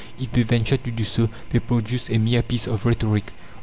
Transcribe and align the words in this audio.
If 0.19 0.31
they 0.31 0.41
venture 0.41 0.77
to 0.77 0.89
do 0.89 1.03
so, 1.03 1.29
they 1.51 1.59
produce 1.59 2.09
a 2.09 2.17
mere 2.17 2.41
piece 2.41 2.65
of 2.65 2.87
rhetoric. 2.87 3.31